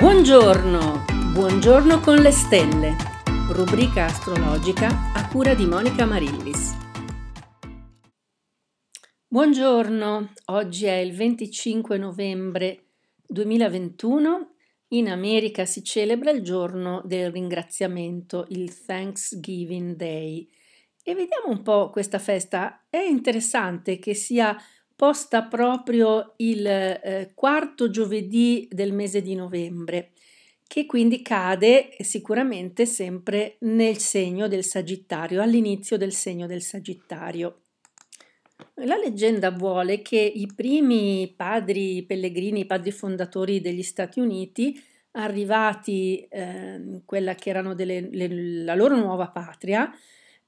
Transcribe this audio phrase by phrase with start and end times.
[0.00, 2.96] Buongiorno, buongiorno con le stelle,
[3.52, 6.74] rubrica astrologica a cura di Monica Marillis.
[9.28, 12.84] Buongiorno, oggi è il 25 novembre
[13.26, 14.54] 2021,
[14.88, 20.48] in America si celebra il giorno del ringraziamento, il Thanksgiving Day.
[21.04, 22.86] E vediamo un po' questa festa.
[22.88, 24.56] È interessante che sia
[25.00, 30.10] posta proprio il eh, quarto giovedì del mese di novembre,
[30.66, 37.62] che quindi cade sicuramente sempre nel segno del Sagittario, all'inizio del segno del Sagittario.
[38.74, 44.78] La leggenda vuole che i primi padri pellegrini, i padri fondatori degli Stati Uniti,
[45.12, 48.28] arrivati eh, in quella che erano delle, le,
[48.64, 49.90] la loro nuova patria,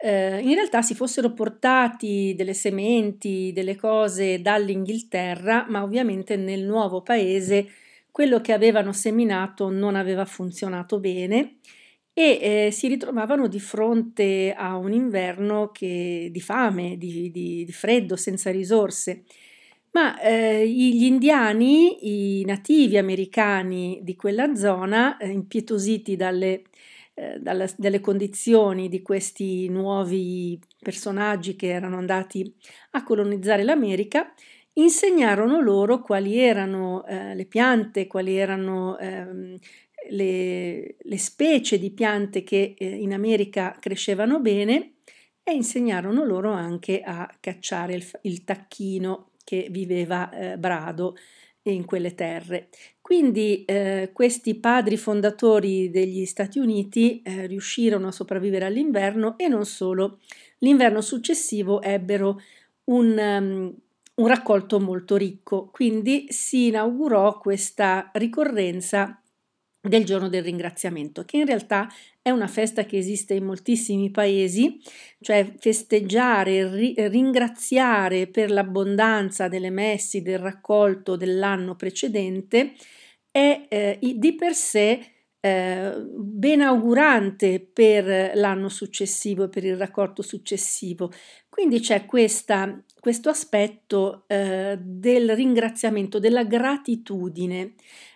[0.02, 7.02] eh, in realtà si fossero portati delle sementi, delle cose dall'Inghilterra, ma ovviamente nel nuovo
[7.02, 7.68] paese
[8.10, 11.58] quello che avevano seminato non aveva funzionato bene
[12.12, 17.72] e eh, si ritrovavano di fronte a un inverno che, di fame, di, di, di
[17.72, 19.22] freddo, senza risorse.
[19.92, 26.64] Ma eh, gli indiani, i nativi americani di quella zona, eh, impietositi dalle
[27.22, 27.38] eh,
[27.76, 32.54] dalle condizioni di questi nuovi personaggi che erano andati
[32.92, 34.32] a colonizzare l'America,
[34.74, 39.58] insegnarono loro quali erano eh, le piante, quali erano ehm,
[40.10, 44.94] le, le, specie di piante che eh, in America crescevano bene
[45.42, 51.16] e insegnarono loro anche a cacciare il, il tacchino che viveva eh, brado
[51.64, 52.68] in quelle terre.
[53.02, 59.66] Quindi eh, questi padri fondatori degli Stati Uniti eh, riuscirono a sopravvivere all'inverno e non
[59.66, 60.20] solo,
[60.58, 62.40] l'inverno successivo ebbero
[62.84, 63.74] un, um,
[64.14, 69.21] un raccolto molto ricco, quindi si inaugurò questa ricorrenza
[69.82, 71.88] del giorno del ringraziamento, che in realtà
[72.22, 74.80] è una festa che esiste in moltissimi paesi,
[75.20, 82.74] cioè festeggiare, ri- ringraziare per l'abbondanza delle messi, del raccolto dell'anno precedente,
[83.30, 85.00] è eh, di per sé
[85.40, 91.10] eh, benaugurante per l'anno successivo e per il raccolto successivo.
[91.48, 97.74] Quindi c'è questa, questo aspetto eh, del ringraziamento, della gratitudine.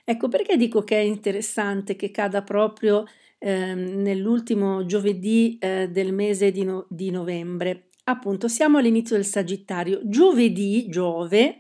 [0.09, 3.05] Ecco perché dico che è interessante che cada proprio
[3.39, 7.89] eh, nell'ultimo giovedì eh, del mese di, no, di novembre.
[8.05, 9.99] Appunto, siamo all'inizio del Sagittario.
[10.05, 11.59] Giovedì, Giove,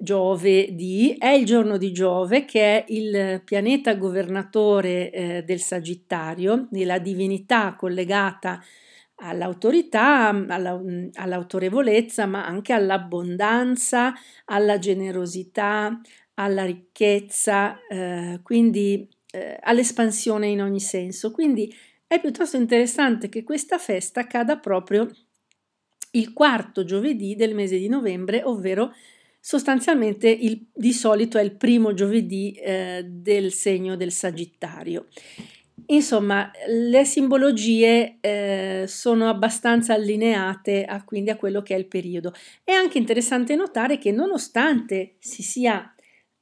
[0.00, 0.66] Giove
[1.16, 7.76] è il giorno di Giove che è il pianeta governatore eh, del Sagittario, la divinità
[7.76, 8.60] collegata
[9.18, 10.80] all'autorità, alla,
[11.14, 14.12] all'autorevolezza, ma anche all'abbondanza,
[14.46, 16.00] alla generosità,
[16.38, 21.30] alla ricchezza, eh, quindi eh, all'espansione in ogni senso.
[21.30, 21.72] Quindi
[22.06, 25.08] è piuttosto interessante che questa festa cada proprio
[26.12, 28.92] il quarto giovedì del mese di novembre, ovvero
[29.40, 35.06] sostanzialmente il, di solito è il primo giovedì eh, del segno del Sagittario.
[35.88, 42.32] Insomma, le simbologie eh, sono abbastanza allineate a, quindi a quello che è il periodo.
[42.64, 45.94] È anche interessante notare che nonostante si sia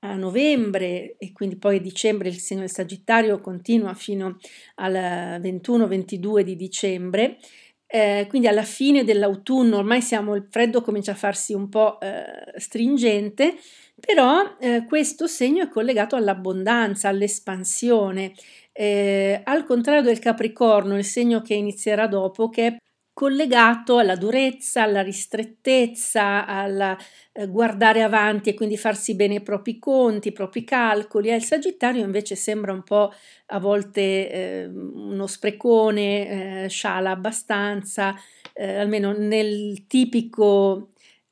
[0.04, 4.37] a novembre e quindi poi a dicembre il segno del Sagittario continua fino
[4.76, 4.92] al
[5.41, 7.38] 21-22 di dicembre,
[7.87, 12.25] eh, quindi alla fine dell'autunno ormai siamo, il freddo comincia a farsi un po' eh,
[12.56, 13.54] stringente,
[13.98, 18.34] però eh, questo segno è collegato all'abbondanza, all'espansione,
[18.72, 22.76] eh, al contrario del Capricorno, il segno che inizierà dopo, che è
[23.14, 26.97] collegato alla durezza, alla ristrettezza, al
[27.32, 31.30] eh, guardare avanti e quindi farsi bene i propri conti, i propri calcoli.
[31.30, 33.12] Eh, il Sagittario invece sembra un po'
[33.47, 38.16] a volte eh, uno sprecone, eh, sciala abbastanza,
[38.52, 40.91] eh, almeno nel tipico,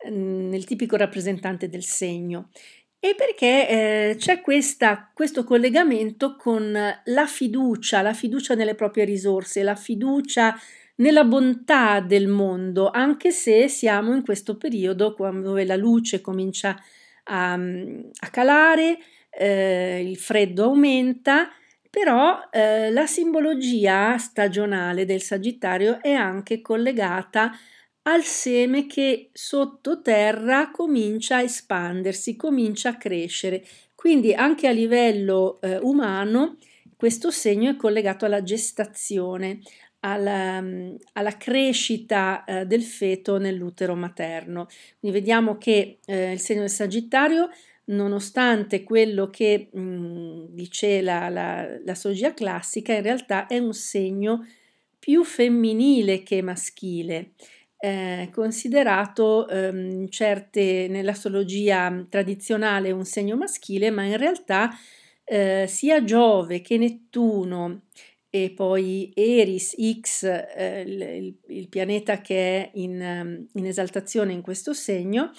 [0.09, 2.51] nel tipico rappresentante del segno.
[3.05, 6.73] E perché eh, c'è questa, questo collegamento con
[7.05, 10.57] la fiducia, la fiducia nelle proprie risorse, la fiducia
[10.97, 16.79] nella bontà del mondo, anche se siamo in questo periodo dove la luce comincia
[17.25, 18.99] a, a calare,
[19.31, 21.49] eh, il freddo aumenta,
[21.89, 27.53] però eh, la simbologia stagionale del Sagittario è anche collegata
[28.05, 33.65] al seme che sottoterra comincia a espandersi, comincia a crescere.
[33.95, 36.57] Quindi anche a livello eh, umano
[37.03, 39.59] questo segno è collegato alla gestazione,
[40.05, 44.67] alla, mm, alla crescita eh, del feto nell'utero materno.
[44.99, 47.49] Quindi vediamo che eh, il segno del Sagittario,
[47.87, 54.47] nonostante quello che mh, mm, dice la, la, l'astrologia classica, in realtà è un segno
[54.99, 57.33] più femminile che maschile.
[57.85, 64.71] Eh, considerato ehm, certe nell'astrologia tradizionale un segno maschile, ma in realtà
[65.25, 67.83] eh, sia Giove che Nettuno
[68.35, 74.41] e poi Eris X, eh, il, il, pianeta che è in, ehm, in esaltazione in
[74.41, 75.33] questo segno,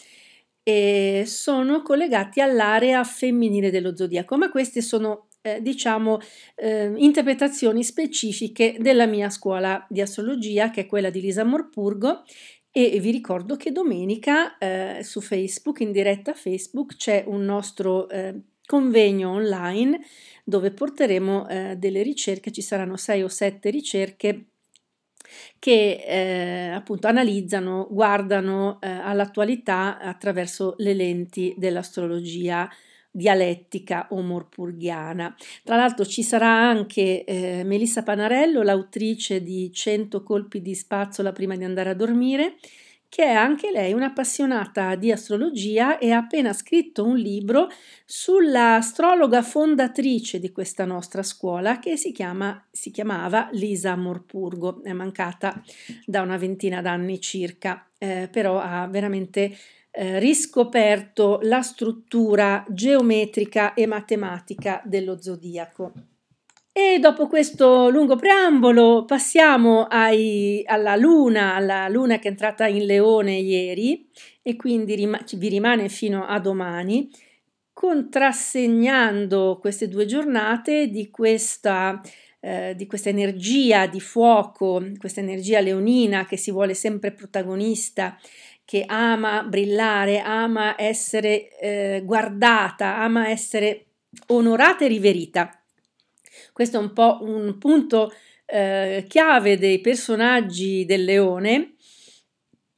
[0.62, 6.20] e sono collegati all'area femminile dello zodiaco, ma queste sono eh, diciamo
[6.54, 12.24] eh, interpretazioni specifiche della mia scuola di astrologia che è quella di Lisa Morpurgo.
[12.76, 18.34] E vi ricordo che domenica eh, su Facebook, in diretta Facebook, c'è un nostro eh,
[18.66, 20.00] convegno online
[20.44, 24.46] dove porteremo eh, delle ricerche, ci saranno sei o sette ricerche
[25.60, 32.70] che eh, appunto analizzano, guardano eh, all'attualità attraverso le lenti dell'astrologia
[33.10, 35.36] dialettica o morpurghiana.
[35.64, 41.56] Tra l'altro ci sarà anche eh, Melissa Panarello, l'autrice di 100 colpi di spazzola prima
[41.56, 42.56] di andare a dormire,
[43.14, 47.70] che è anche lei un'appassionata di astrologia e ha appena scritto un libro
[48.06, 55.62] sull'astrologa fondatrice di questa nostra scuola che si, chiama, si chiamava Lisa Morpurgo, è mancata
[56.08, 59.56] da una ventina d'anni circa, eh, però ha veramente
[59.92, 66.13] eh, riscoperto la struttura geometrica e matematica dello zodiaco.
[66.76, 72.86] E dopo questo lungo preambolo passiamo ai, alla luna, alla luna che è entrata in
[72.88, 74.10] leone ieri
[74.42, 77.12] e quindi rim- vi rimane fino a domani,
[77.72, 82.02] contrassegnando queste due giornate di questa,
[82.40, 88.18] eh, di questa energia di fuoco, questa energia leonina che si vuole sempre protagonista,
[88.66, 93.86] che ama brillare, ama essere eh, guardata, ama essere
[94.30, 95.63] onorata e riverita.
[96.54, 98.14] Questo è un po' un punto
[98.46, 101.74] eh, chiave dei personaggi del leone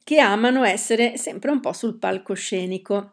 [0.02, 3.12] che amano essere sempre un po' sul palcoscenico.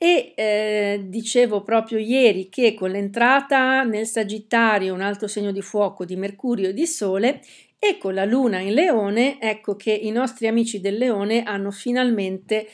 [0.00, 6.04] E eh, dicevo proprio ieri che con l'entrata nel Sagittario, un altro segno di fuoco
[6.04, 7.42] di Mercurio e di Sole,
[7.80, 12.68] e con la Luna in Leone, ecco che i nostri amici del Leone hanno finalmente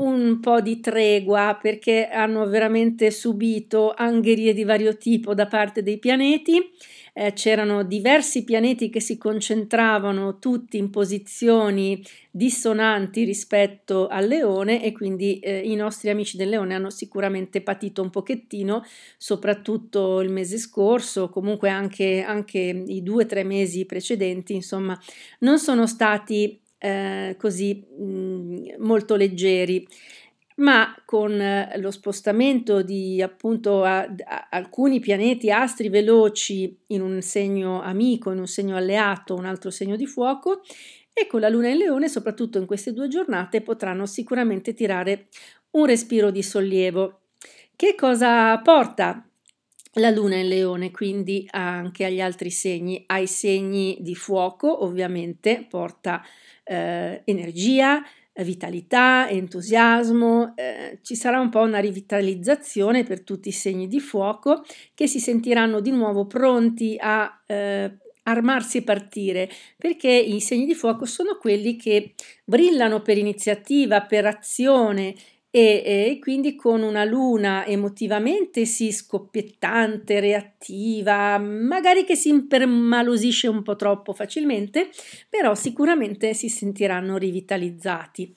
[0.00, 5.98] un po' di tregua perché hanno veramente subito angherie di vario tipo da parte dei
[5.98, 6.70] pianeti.
[7.12, 14.92] Eh, c'erano diversi pianeti che si concentravano tutti in posizioni dissonanti rispetto al leone e
[14.92, 18.84] quindi eh, i nostri amici del leone hanno sicuramente patito un pochettino,
[19.18, 24.98] soprattutto il mese scorso, comunque anche, anche i due o tre mesi precedenti, insomma,
[25.40, 29.86] non sono stati eh, così mh, mm, molto leggeri
[30.60, 37.20] ma con eh, lo spostamento di appunto a, a, alcuni pianeti astri veloci in un
[37.22, 40.60] segno amico, in un segno alleato, un altro segno di fuoco
[41.12, 45.28] e con la luna in leone, soprattutto in queste due giornate, potranno sicuramente tirare
[45.72, 47.20] un respiro di sollievo.
[47.74, 49.26] Che cosa porta
[49.94, 56.22] la luna in leone quindi anche agli altri segni, ai segni di fuoco ovviamente porta
[56.70, 58.00] eh, energia,
[58.44, 64.64] vitalità, entusiasmo, eh, ci sarà un po' una rivitalizzazione per tutti i segni di fuoco
[64.94, 70.74] che si sentiranno di nuovo pronti a eh, armarsi e partire, perché i segni di
[70.74, 75.14] fuoco sono quelli che brillano per iniziativa, per azione
[75.52, 83.62] e, e, quindi con una luna emotivamente sì scoppiettante, reattiva, magari che si impermalosisce un
[83.62, 84.90] po' troppo facilmente,
[85.28, 88.32] però sicuramente si sentiranno rivitalizzati.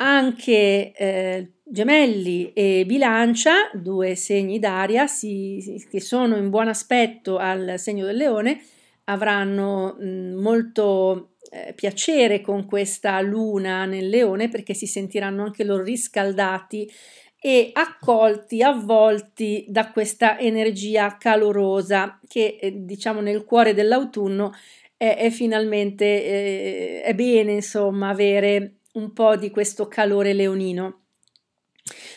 [0.00, 7.74] Anche eh, Gemelli e Bilancia, due segni d'aria si, che sono in buon aspetto al
[7.76, 8.60] segno del leone,
[9.04, 15.82] avranno mh, molto eh, piacere con questa luna nel leone perché si sentiranno anche loro
[15.82, 16.90] riscaldati
[17.38, 24.52] e accolti, avvolti da questa energia calorosa che eh, diciamo nel cuore dell'autunno
[24.96, 31.01] è, è finalmente eh, è bene insomma avere un po' di questo calore leonino.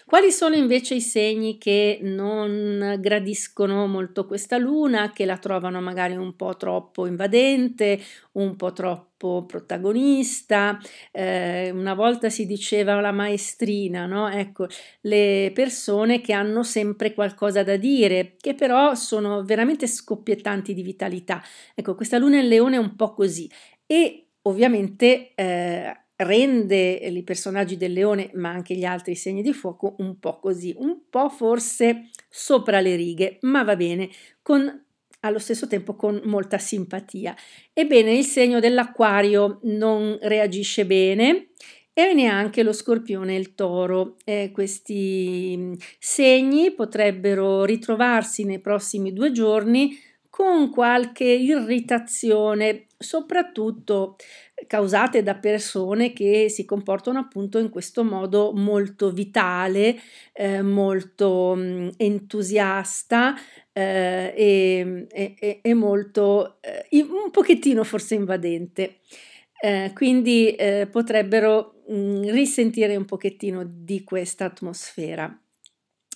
[0.06, 6.16] Quali sono invece i segni che non gradiscono molto questa luna, che la trovano magari
[6.16, 8.00] un po' troppo invadente,
[8.34, 10.78] un po' troppo protagonista?
[11.12, 14.30] Eh, una volta si diceva la maestrina, no?
[14.30, 14.68] Ecco,
[15.02, 21.42] le persone che hanno sempre qualcosa da dire, che però sono veramente scoppiettanti di vitalità.
[21.74, 23.50] Ecco, questa luna in leone è un po' così
[23.88, 29.96] e ovviamente eh, rende i personaggi del leone, ma anche gli altri segni di fuoco,
[30.00, 34.10] un po' così, un po' forse sopra le righe, ma va bene,
[34.42, 34.84] con
[35.22, 37.36] allo stesso tempo con molta simpatia.
[37.74, 41.48] Ebbene, il segno dell'acquario non reagisce bene
[41.94, 44.18] e neanche lo scorpione e il toro.
[44.24, 49.98] Eh, questi mm, segni potrebbero ritrovarsi nei prossimi due giorni
[50.30, 54.18] con qualche irritazione, soprattutto
[54.68, 60.00] causate da persone che si comportano appunto in questo modo molto vitale,
[60.34, 61.58] eh, molto
[61.98, 63.36] entusiasta
[63.74, 69.00] eh, e, e, e, molto eh, un pochettino forse invadente.
[69.62, 75.38] Eh, quindi eh, potrebbero mh, risentire un pochettino di questa atmosfera.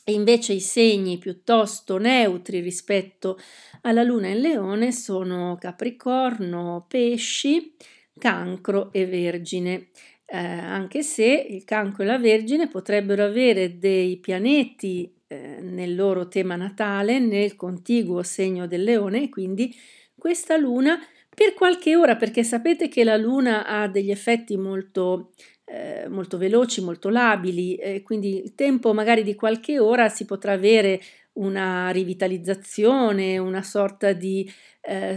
[0.05, 3.37] Invece i segni piuttosto neutri rispetto
[3.81, 7.75] alla luna in leone sono Capricorno, Pesci,
[8.19, 9.87] Cancro e Vergine.
[10.25, 16.27] Eh, anche se il Cancro e la Vergine potrebbero avere dei pianeti eh, nel loro
[16.27, 19.73] tema natale, nel contiguo segno del leone, e quindi
[20.15, 20.99] questa luna
[21.39, 25.31] per qualche ora, perché sapete che la Luna ha degli effetti molto,
[25.63, 30.51] eh, molto veloci, molto labili, eh, quindi il tempo magari di qualche ora si potrà
[30.51, 30.99] avere
[31.33, 35.15] una rivitalizzazione, una sorta di eh,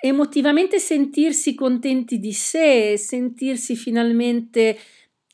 [0.00, 4.78] emotivamente sentirsi contenti di sé, sentirsi finalmente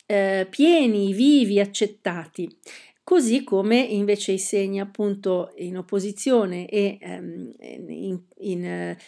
[0.07, 2.49] eh, pieni, vivi, accettati.
[3.03, 8.99] Così come invece i segni appunto in opposizione e ehm, in, in eh,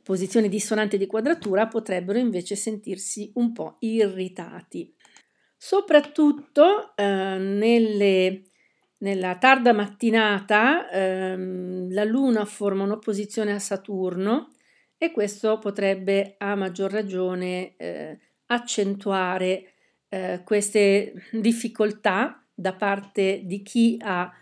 [0.00, 4.94] posizioni dissonanti di quadratura potrebbero invece sentirsi un po' irritati.
[5.56, 8.42] Soprattutto eh, nelle,
[8.98, 14.52] nella tarda mattinata ehm, la Luna forma un'opposizione a Saturno
[15.02, 19.72] e questo potrebbe a maggior ragione eh, accentuare
[20.08, 24.32] eh, queste difficoltà da parte di chi ha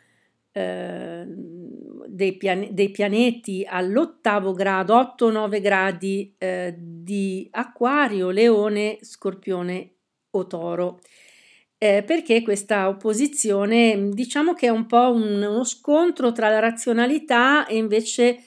[0.52, 9.94] Ehm, dei, pian- dei, pianeti all'ottavo grado, 8-9 gradi eh, di acquario, leone, scorpione
[10.30, 11.00] o toro.
[11.78, 17.66] Eh, perché questa opposizione diciamo che è un po' un, uno scontro tra la razionalità
[17.66, 18.42] e invece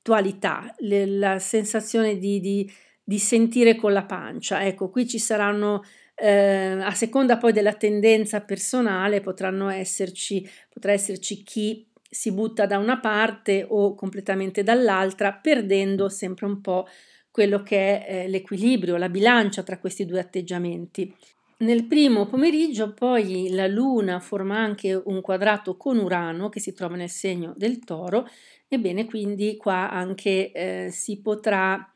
[0.00, 2.70] l'istintualità, le, la sensazione di, di,
[3.02, 4.64] di sentire con la pancia.
[4.64, 5.82] Ecco, qui ci saranno
[6.14, 12.78] eh, a seconda poi della tendenza personale potranno esserci, potrà esserci chi si butta da
[12.78, 16.86] una parte o completamente dall'altra, perdendo sempre un po'
[17.30, 21.14] quello che è eh, l'equilibrio, la bilancia tra questi due atteggiamenti.
[21.58, 26.96] Nel primo pomeriggio poi la Luna forma anche un quadrato con Urano che si trova
[26.96, 28.26] nel segno del toro,
[28.70, 31.92] ebbene quindi qua anche eh, si potrà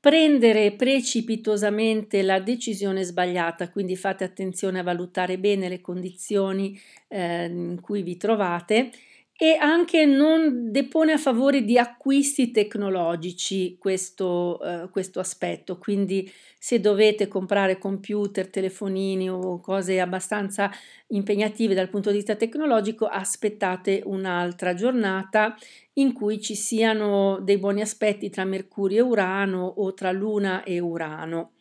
[0.00, 6.78] prendere precipitosamente la decisione sbagliata, quindi fate attenzione a valutare bene le condizioni
[7.08, 8.90] eh, in cui vi trovate
[9.36, 16.80] e anche non depone a favore di acquisti tecnologici questo, uh, questo aspetto, quindi se
[16.80, 20.70] dovete comprare computer, telefonini o cose abbastanza
[21.08, 25.56] impegnative dal punto di vista tecnologico, aspettate un'altra giornata
[25.94, 30.78] in cui ci siano dei buoni aspetti tra Mercurio e Urano o tra Luna e
[30.78, 31.52] Urano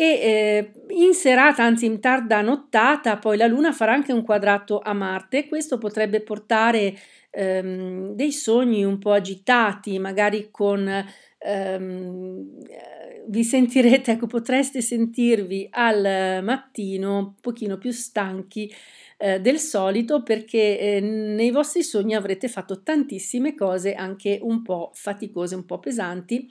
[0.00, 4.78] e eh, in serata, anzi in tarda nottata, poi la Luna farà anche un quadrato
[4.78, 5.46] a Marte.
[5.46, 6.96] Questo potrebbe portare
[7.28, 10.88] ehm, dei sogni un po' agitati, magari con
[11.38, 12.46] ehm,
[13.26, 18.72] vi sentirete, ecco, potreste sentirvi al mattino un pochino più stanchi
[19.18, 24.92] eh, del solito perché eh, nei vostri sogni avrete fatto tantissime cose anche un po'
[24.94, 26.50] faticose, un po' pesanti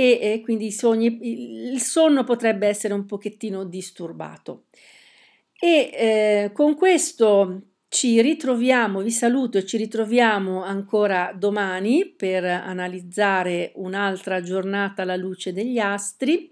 [0.00, 1.18] e, e quindi sogni,
[1.72, 4.64] il sonno potrebbe essere un pochettino disturbato.
[5.58, 13.72] E eh, con questo ci ritroviamo, vi saluto e ci ritroviamo ancora domani per analizzare
[13.74, 16.50] un'altra giornata alla luce degli astri.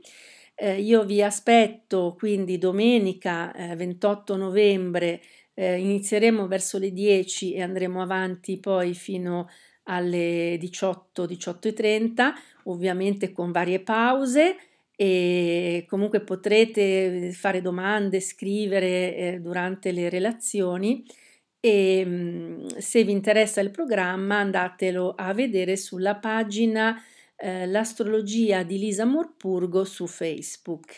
[0.55, 5.23] Eh, io vi aspetto quindi domenica eh, 28 novembre,
[5.55, 9.49] eh, inizieremo verso le 10 e andremo avanti poi fino
[9.89, 12.33] alle 18, 18.30
[12.65, 14.57] ovviamente con varie pause
[14.95, 21.05] e comunque potrete fare domande, scrivere eh, durante le relazioni
[21.61, 27.01] e mm, se vi interessa il programma andatelo a vedere sulla pagina
[27.37, 30.97] eh, L'astrologia di Lisa Morpurgo su Facebook.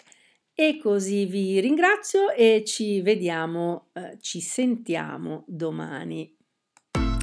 [0.55, 6.40] E così vi ringrazio e ci vediamo, eh, ci sentiamo domani.